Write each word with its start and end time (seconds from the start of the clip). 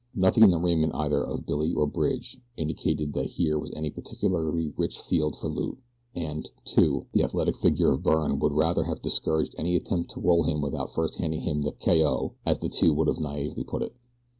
Nothing 0.15 0.45
in 0.45 0.49
the 0.49 0.57
raiment 0.57 0.95
either 0.95 1.23
of 1.23 1.45
Billy 1.45 1.71
or 1.75 1.85
Bridge 1.85 2.39
indicated 2.57 3.13
that 3.13 3.27
here 3.27 3.59
was 3.59 3.71
any 3.75 3.91
particularly 3.91 4.73
rich 4.75 4.97
field 4.97 5.37
for 5.37 5.47
loot, 5.47 5.77
and, 6.15 6.49
too, 6.65 7.05
the 7.13 7.21
athletic 7.21 7.55
figure 7.57 7.91
of 7.91 8.01
Byrne 8.01 8.39
would 8.39 8.51
rather 8.53 8.85
have 8.85 9.03
discouraged 9.03 9.53
any 9.59 9.75
attempt 9.75 10.09
to 10.15 10.19
roll 10.19 10.41
him 10.41 10.59
without 10.59 10.95
first 10.95 11.19
handing 11.19 11.41
him 11.41 11.61
the 11.61 11.73
"k.o.", 11.73 12.33
as 12.47 12.57
the 12.57 12.67
two 12.69 12.95
would 12.95 13.09
have 13.09 13.19
naively 13.19 13.63
put 13.63 13.83
it. 13.83 13.93